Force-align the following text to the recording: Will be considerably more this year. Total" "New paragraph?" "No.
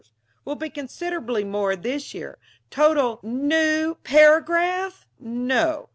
Will 0.45 0.55
be 0.55 0.71
considerably 0.71 1.43
more 1.43 1.75
this 1.75 2.11
year. 2.15 2.39
Total" 2.71 3.19
"New 3.21 3.97
paragraph?" 4.03 5.05
"No. 5.19 5.89